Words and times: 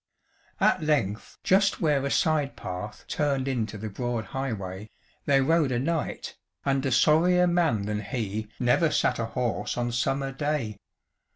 At 0.59 0.81
length, 0.81 1.37
just 1.43 1.79
where 1.79 2.03
a 2.03 2.09
side 2.09 2.55
path 2.55 3.05
turned 3.07 3.47
into 3.47 3.77
the 3.77 3.87
broad 3.87 4.25
highway, 4.25 4.89
there 5.27 5.43
rode 5.43 5.71
a 5.71 5.77
knight, 5.77 6.37
and 6.65 6.83
a 6.87 6.91
sorrier 6.91 7.45
man 7.45 7.83
than 7.83 7.99
he 8.01 8.47
never 8.59 8.89
sat 8.89 9.19
a 9.19 9.25
horse 9.25 9.77
on 9.77 9.91
summer 9.91 10.31
day. 10.31 10.79